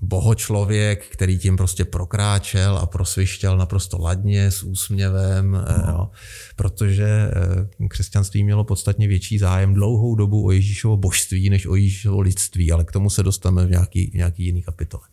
[0.02, 6.10] bohočlověk, který tím prostě prokráčel a prosvištěl naprosto ladně, s úsměvem, eh, jo,
[6.56, 12.22] protože eh, křesťanství mělo podstatně větší zájem dlouhou dobu o Ježíšovo božství, než o Ježíšovo
[12.22, 15.04] lidství, ale k tomu se dostaneme v nějaký, nějaký jiný kapitole.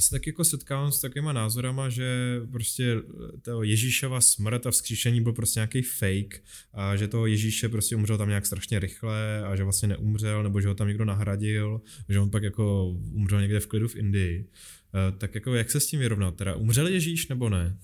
[0.00, 2.96] Se tak jako setkávám s takovýma názorama, že prostě
[3.42, 6.42] to Ježíšova smrt a vzkříšení byl prostě nějaký fake
[6.74, 10.60] a že toho Ježíše prostě umřel tam nějak strašně rychle a že vlastně neumřel nebo
[10.60, 14.46] že ho tam někdo nahradil, že on pak jako umřel někde v klidu v Indii.
[14.94, 16.34] Eh, tak jako jak se s tím vyrovnat?
[16.34, 17.76] Teda umřel Ježíš nebo ne?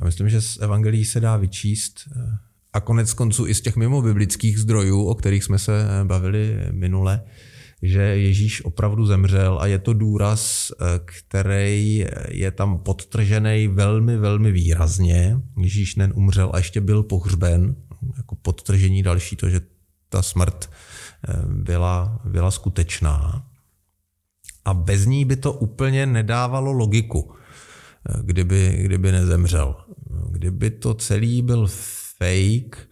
[0.00, 2.38] Já myslím, že z evangelií se dá vyčíst eh,
[2.72, 6.56] a konec konců i z těch mimo biblických zdrojů, o kterých jsme se eh, bavili
[6.70, 7.20] minule,
[7.86, 14.52] že Ježíš opravdu zemřel a je to důraz, eh, který je tam podtržený velmi, velmi
[14.52, 15.40] výrazně.
[15.60, 17.76] Ježíš nen umřel a ještě byl pohřben,
[18.16, 19.60] jako podtržení další to, že
[20.08, 20.70] ta smrt
[21.28, 23.46] eh, byla, byla skutečná.
[24.64, 27.34] A bez ní by to úplně nedávalo logiku,
[28.08, 29.76] eh, kdyby, kdyby nezemřel.
[30.30, 31.68] Kdyby to celý byl
[32.18, 32.88] fake,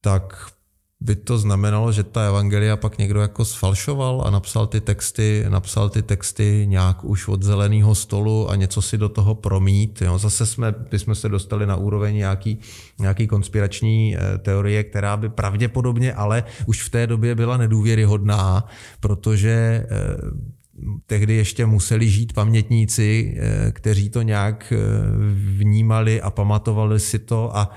[0.00, 0.52] tak
[1.00, 5.88] by to znamenalo, že ta evangelia pak někdo jako sfalšoval a napsal ty texty, napsal
[5.88, 10.02] ty texty nějak už od zeleného stolu a něco si do toho promít.
[10.02, 10.18] Jo.
[10.18, 12.58] Zase jsme, bychom se dostali na úroveň nějaký,
[12.98, 18.64] nějaký konspirační eh, teorie, která by pravděpodobně ale už v té době byla nedůvěryhodná,
[19.00, 20.57] protože eh,
[21.06, 24.72] tehdy ještě museli žít pamětníci, eh, kteří to nějak
[25.56, 27.56] vnímali a pamatovali si to.
[27.56, 27.70] A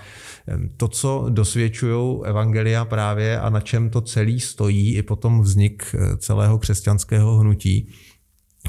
[0.78, 6.18] to, co dosvědčují evangelia právě a na čem to celý stojí, i potom vznik eh,
[6.18, 7.88] celého křesťanského hnutí,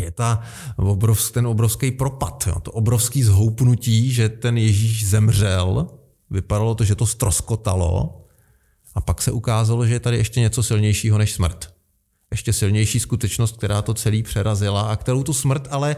[0.01, 0.41] je ta
[0.77, 5.87] obrovsk, ten obrovský propad, jo, to obrovský zhoupnutí, že ten Ježíš zemřel,
[6.31, 8.25] vypadalo to, že to stroskotalo
[8.95, 11.72] a pak se ukázalo, že je tady ještě něco silnějšího než smrt
[12.33, 15.97] ještě silnější skutečnost, která to celý přerazila a kterou tu smrt ale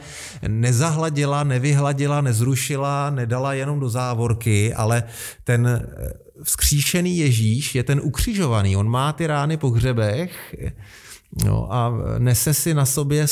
[0.49, 5.03] nezahladila, nevyhladila, nezrušila, nedala jenom do závorky, ale
[5.45, 8.77] ten eh, vzkříšený Ježíš je ten ukřižovaný.
[8.77, 10.57] On má ty rány po hřebech
[11.45, 13.27] no, a nese si na sobě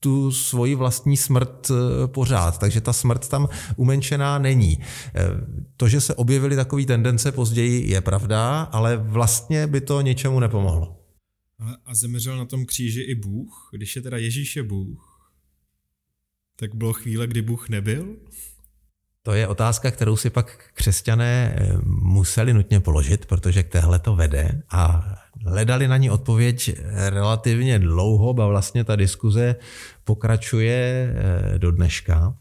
[0.00, 4.78] tu svoji vlastní smrt eh, pořád, takže ta smrt tam umenšená není.
[5.14, 5.22] Eh,
[5.76, 10.97] to, že se objevily takové tendence později, je pravda, ale vlastně by to ničemu nepomohlo.
[11.84, 13.68] A zemřel na tom kříži i Bůh?
[13.72, 15.30] Když je teda Ježíš je Bůh,
[16.56, 18.16] tak bylo chvíle, kdy Bůh nebyl?
[19.22, 24.16] To je otázka, kterou si pak křesťané eh, museli nutně položit, protože k téhle to
[24.16, 25.14] vede a
[25.46, 29.56] hledali na ní odpověď relativně dlouho, a vlastně ta diskuze
[30.04, 31.14] pokračuje
[31.54, 32.36] eh, do dneška.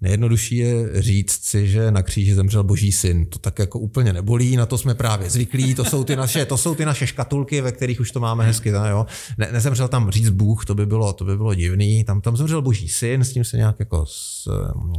[0.00, 3.26] Nejjednodušší je říct si, že na kříži zemřel boží syn.
[3.26, 6.56] To tak jako úplně nebolí, na to jsme právě zvyklí, to jsou ty naše, to
[6.56, 8.72] jsou ty naše škatulky, ve kterých už to máme hezky.
[8.72, 9.06] Ne, jo.
[9.38, 12.04] Ne, nezemřel tam říct Bůh, to by bylo, to by bylo divný.
[12.04, 14.48] Tam, tam zemřel boží syn, s tím se nějak jako s,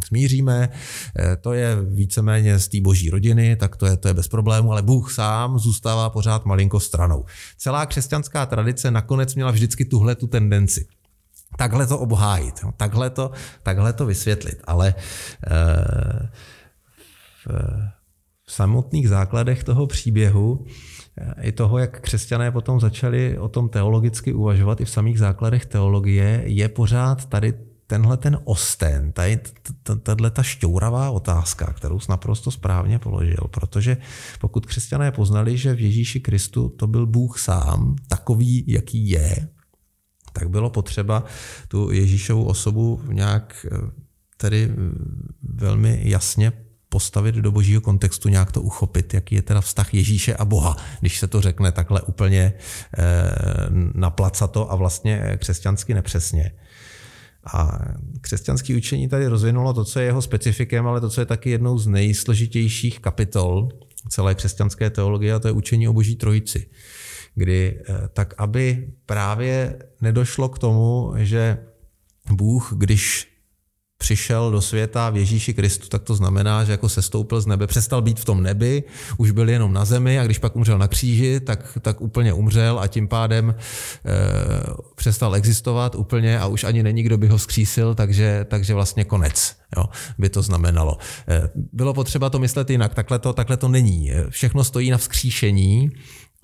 [0.06, 0.70] smíříme.
[1.20, 4.72] Eh, to je víceméně z té boží rodiny, tak to je, to je bez problému,
[4.72, 7.26] ale Bůh sám zůstává pořád malinko stranou.
[7.58, 10.88] Celá křesťanská tradice nakonec měla vždycky tuhle tu tendenci
[11.58, 13.32] takhle to obhájit, takhle to,
[13.64, 14.62] takhle to vysvětlit.
[14.64, 16.30] Ale eh,
[17.46, 17.48] v,
[18.46, 20.66] v samotných základech toho příběhu
[21.18, 25.66] eh, i toho, jak křesťané potom začali o tom teologicky uvažovat i v samých základech
[25.66, 27.54] teologie, je pořád tady
[27.88, 29.40] tenhle ten osten, tady,
[30.04, 33.98] tahle ta šťouravá otázka, kterou jsi naprosto správně položil, protože
[34.40, 39.48] pokud křesťané poznali, že v Ježíši Kristu to byl Bůh sám, takový, jaký je,
[40.40, 41.24] tak bylo potřeba
[41.68, 43.78] tu Ježíšovu osobu nějak eh,
[44.38, 44.76] tedy eh,
[45.44, 46.52] velmi jasně
[46.90, 51.20] postavit do božího kontextu, nějak to uchopit, jaký je teda vztah Ježíše a Boha, když
[51.20, 52.54] se to řekne takhle úplně
[52.98, 53.04] eh,
[53.94, 56.52] naplacato a vlastně křesťansky nepřesně.
[57.54, 57.80] A
[58.22, 61.78] křesťanské učení tady rozvinulo to, co je jeho specifikem, ale to, co je taky jednou
[61.78, 63.70] z nejsložitějších kapitol
[64.10, 66.68] celé křesťanské teologie, a to je učení o boží trojici.
[67.38, 71.58] Kdy eh, tak, aby právě nedošlo k tomu, že
[72.32, 73.28] Bůh, když
[73.98, 78.02] přišel do světa v Ježíši Kristu, tak to znamená, že jako sestoupil z nebe, přestal
[78.02, 78.84] být v tom nebi,
[79.18, 82.80] už byl jenom na zemi a když pak umřel na kříži, tak, tak úplně umřel
[82.80, 83.56] a tím pádem e,
[84.96, 89.56] přestal existovat úplně a už ani není, kdo by ho vzkřísil, takže, takže vlastně konec
[89.78, 89.86] jo,
[90.18, 90.98] by to znamenalo.
[91.28, 94.12] E, bylo potřeba to myslet jinak, takhle to, takhle to není.
[94.30, 95.92] Všechno stojí na vzkříšení,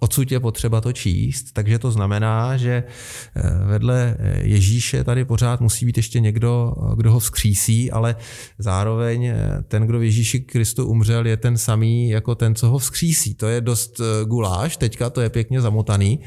[0.04, 5.62] odsud je potřeba to číst, takže to znamená, že eh, vedle eh, Ježíše tady pořád
[5.62, 8.16] musí být ještě někdo, eh, kdo ho vzkřísí, ale
[8.60, 9.34] zároveň
[9.68, 13.36] ten, kdo v Ježíši Kristu umřel, je ten samý jako ten, co ho vzkřísí.
[13.36, 16.20] To je dost guláš, teďka to je pěkně zamotaný,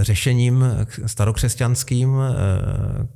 [0.00, 0.64] řešením
[1.06, 2.34] starokřesťanským, eh,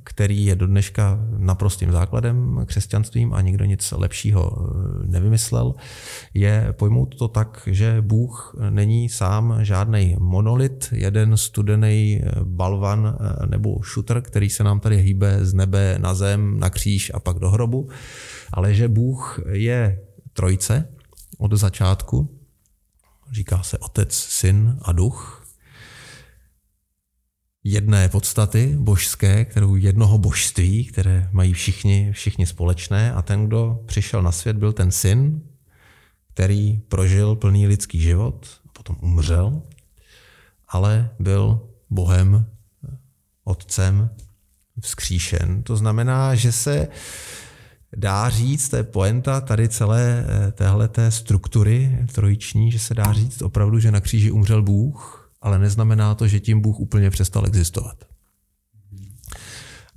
[0.03, 5.75] který je do dneška naprostým základem křesťanstvím a nikdo nic lepšího eh, nevymyslel,
[6.33, 14.21] je pojmout to tak, že Bůh není sám žádný monolit, jeden studený balvan nebo šutr,
[14.21, 17.89] který se nám tady hýbe z nebe na zem, na kříž a pak do hrobu,
[18.53, 19.99] ale že Bůh je
[20.33, 20.87] trojce
[21.37, 22.37] od začátku,
[23.31, 25.36] říká se Otec, Syn a Duch,
[27.71, 34.23] jedné podstaty božské, kterou jednoho božství, které mají všichni, všichni společné a ten, kdo přišel
[34.23, 35.41] na svět, byl ten syn,
[36.33, 39.61] který prožil plný lidský život, potom umřel,
[40.67, 42.45] ale byl Bohem,
[43.43, 44.09] Otcem
[44.81, 45.63] vzkříšen.
[45.63, 46.87] To znamená, že se
[47.95, 53.41] dá říct, to je poenta tady celé eh, téhleté struktury trojiční, že se dá říct
[53.41, 57.97] opravdu, že na kříži umřel Bůh, ale neznamená to, že tím Bůh úplně přestal existovat.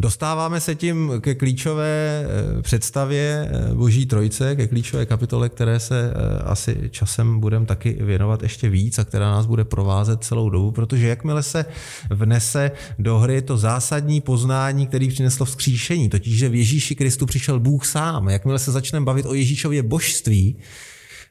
[0.01, 6.13] Dostáváme se tím ke klíčové eh, představě eh, Boží trojce, ke klíčové kapitole, které se
[6.13, 10.71] eh, asi časem budeme taky věnovat ještě víc a která nás bude provázet celou dobu,
[10.71, 11.65] protože jakmile se
[12.11, 17.61] vnese do hry to zásadní poznání, který přineslo vzkříšení, totiž, že v Ježíši Kristu přišel
[17.61, 20.57] Bůh sám, jakmile se začneme bavit o Ježíšově božství,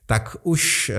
[0.09, 0.91] tak už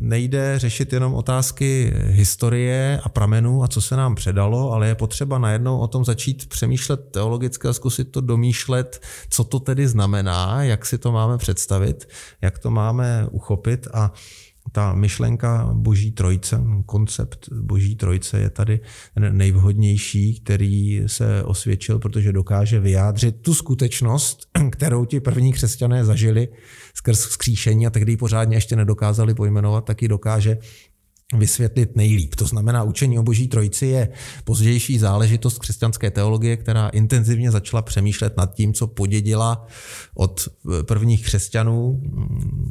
[0.00, 5.38] nejde řešit jenom otázky historie a pramenů a co se nám předalo, ale je potřeba
[5.38, 10.86] najednou o tom začít přemýšlet teologicky a zkusit to domýšlet, co to tedy znamená, jak
[10.86, 12.08] si to máme představit,
[12.42, 14.12] jak to máme uchopit a
[14.72, 18.80] ta myšlenka boží trojce, koncept boží trojce je tady
[19.30, 26.48] nejvhodnější, který se osvědčil, protože dokáže vyjádřit tu skutečnost, kterou ti první křesťané zažili
[26.94, 30.58] skrz vzkříšení a tehdy ji pořádně ještě nedokázali pojmenovat, tak ji dokáže
[31.32, 32.34] vysvětlit nejlíp.
[32.34, 34.08] To znamená, učení o boží trojici je
[34.44, 39.66] pozdější záležitost křesťanské teologie, která intenzivně začala přemýšlet nad tím, co podědila
[40.14, 40.48] od
[40.82, 42.02] prvních křesťanů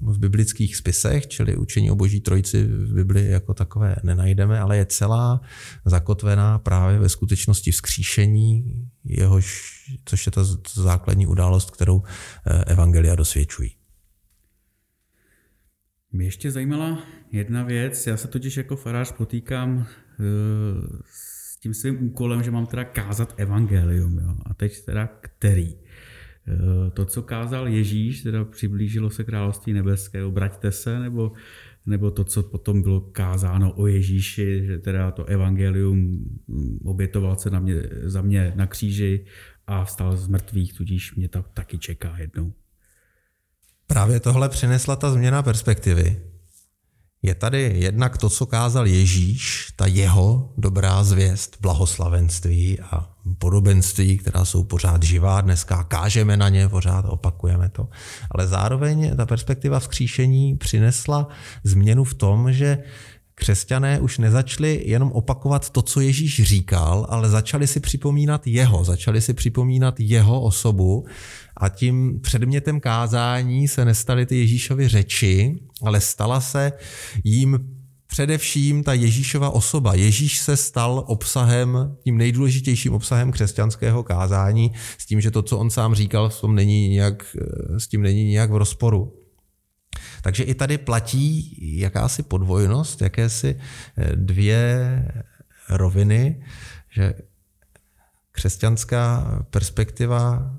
[0.02, 4.86] v biblických spisech, čili učení o boží trojici v Bibli jako takové nenajdeme, ale je
[4.86, 5.42] celá
[5.86, 8.64] zakotvená právě ve skutečnosti vzkříšení,
[9.06, 9.72] jehož,
[10.06, 10.42] což je ta
[10.74, 12.04] základní událost, kterou
[12.46, 13.81] eh, evangelia dosvědčují.
[16.14, 20.24] Mě ještě zajímala jedna věc, já se totiž jako farář potýkám eh,
[21.06, 24.36] s tím svým úkolem, že mám teda kázat evangelium, jo?
[24.46, 25.76] a teď teda který.
[26.48, 31.32] Eh, to, co kázal Ježíš, teda přiblížilo se království nebeské, obraťte se, nebo,
[31.86, 35.98] nebo to, co potom bylo kázáno o Ježíši, že teda to evangelium
[36.48, 39.26] mm, obětoval se na mě, za mě na kříži
[39.68, 42.54] a vstal z mrtvých, tudíž mě to taky čeká jednou.
[43.92, 46.22] Právě tohle přinesla ta změna perspektivy.
[47.22, 54.46] Je tady jednak to, co kázal Ježíš, ta jeho dobrá zvěst, blahoslavenství a podobenství, která
[54.46, 57.88] jsou pořád živá, dneska kážeme na ně, pořád opakujeme to.
[58.32, 61.28] Ale zároveň ta perspektiva vzkříšení přinesla
[61.64, 62.84] změnu v tom, že
[63.42, 69.22] křesťané už nezačali jenom opakovat to, co Ježíš říkal, ale začali si připomínat jeho, začali
[69.22, 71.06] si připomínat jeho osobu
[71.58, 76.72] a tím předmětem kázání se nestaly ty Ježíšovy řeči, ale stala se
[77.24, 77.60] jím
[78.08, 79.94] především ta Ježíšova osoba.
[79.94, 85.70] Ježíš se stal obsahem, tím nejdůležitějším obsahem křesťanského kázání, s tím, že to, co on
[85.70, 87.36] sám říkal, s, není nějak,
[87.78, 89.21] s tím není nějak v rozporu.
[90.22, 93.60] Takže i tady platí jakási podvojnost, jakési
[93.98, 95.06] eh, dvě
[95.70, 96.44] roviny,
[96.90, 97.14] že
[98.32, 100.52] křesťanská perspektiva,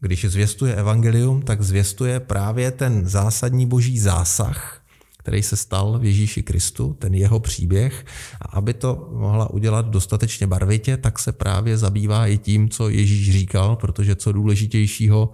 [0.00, 4.82] když zvěstuje evangelium, tak zvěstuje právě ten zásadní boží zásah,
[5.18, 8.06] který se stal v Ježíši Kristu, ten jeho příběh.
[8.40, 13.32] A aby to mohla udělat dostatečně barvitě, tak se právě zabývá i tím, co Ježíš
[13.32, 15.32] říkal, protože co důležitějšího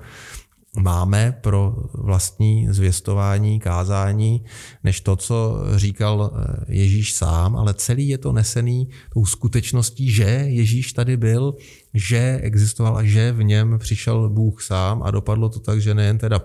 [0.79, 4.45] máme pro vlastní zvěstování, kázání,
[4.85, 10.25] než to, co říkal eh, Ježíš sám, ale celý je to nesený tou skutečností, že
[10.49, 11.55] Ježíš tady byl,
[11.95, 16.19] že existoval a že v něm přišel Bůh sám a dopadlo to tak, že nejen
[16.19, 16.41] teda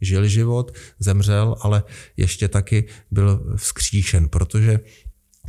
[0.00, 1.82] žil život, zemřel, ale
[2.16, 4.80] ještě taky byl vzkříšen, protože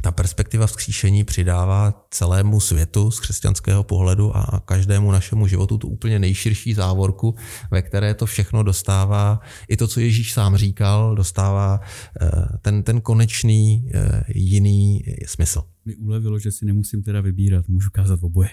[0.02, 6.20] ta perspektiva vzkříšení přidává celému světu z křesťanského pohledu a každému našemu životu tu úplně
[6.20, 7.36] nejširší závorku,
[7.72, 11.80] ve které to všechno dostává, i to, co Ježíš sám říkal, dostává
[12.22, 12.30] eh,
[12.62, 15.64] ten, ten konečný eh, jiný smysl.
[15.86, 18.50] Mi ulevilo, že si nemusím teda vybírat, můžu kázat oboje.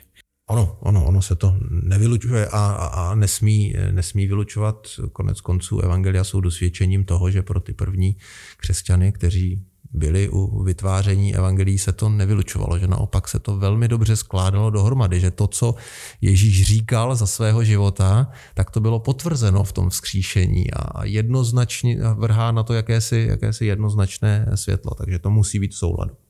[0.51, 4.87] Ono, ono, ono se to nevylučuje a, a, a nesmí, nesmí vylučovat.
[5.13, 8.17] Konec konců evangelia jsou dosvědčením toho, že pro ty první
[8.57, 14.17] křesťany, kteří byli u vytváření evangelií, se to nevylučovalo, že naopak se to velmi dobře
[14.17, 15.75] skládalo dohromady, že to, co
[16.21, 22.53] Ježíš říkal za svého života, tak to bylo potvrzeno v tom vzkříšení a jednoznačně vrhá
[22.53, 26.28] na to jakési, jakési jednoznačné světlo, takže to musí být v souladu.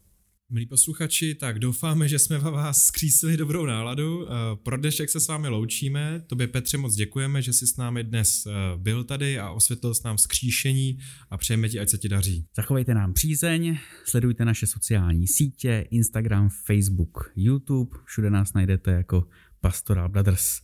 [0.53, 4.27] Milí posluchači, tak doufáme, že jsme vás skřísili dobrou náladu.
[4.27, 6.23] Eh, pro dnešek se s vámi loučíme.
[6.27, 10.03] Tobě Petře moc děkujeme, že jsi s námi dnes eh, byl tady a osvětlil s
[10.03, 10.99] nám skříšení
[11.31, 12.47] a přejeme ti, ať se ti daří.
[12.57, 19.29] Zachovejte nám přízeň, sledujte naše sociální sítě, Instagram, Facebook, YouTube, všude nás najdete jako
[19.61, 20.61] Pastoral Brothers.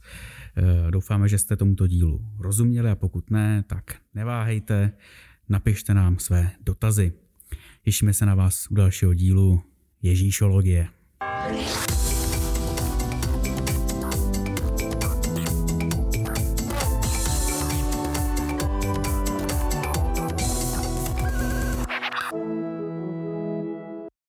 [0.57, 4.93] Eh, doufáme, že jste tomuto dílu rozuměli a pokud ne, tak neváhejte,
[5.49, 7.13] napište nám své dotazy.
[7.83, 9.63] Těšíme se na vás u dalšího dílu
[10.05, 10.93] Ježíšologie.